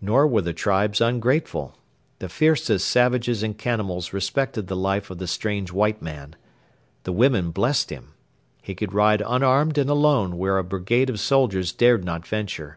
[0.00, 1.78] Nor were the tribes ungrateful.
[2.18, 6.34] The fiercest savages and cannibals respected the life of the strange white man.
[7.04, 8.14] The women blessed him.
[8.60, 12.76] He could ride unarmed and alone where a brigade of soldiers dared not venture.